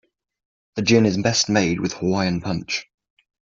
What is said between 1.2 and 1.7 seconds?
best